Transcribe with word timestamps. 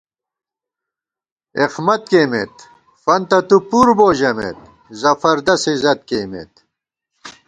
اېخمت 1.59 2.01
کېئیمېت، 2.11 2.55
فنتہ 3.03 3.39
تُو 3.47 3.57
پُر 3.69 3.87
بو 3.97 4.07
ژمېت، 4.19 4.59
زفردس 5.01 5.63
عزت 5.73 5.99
کېئیمېت 6.09 6.53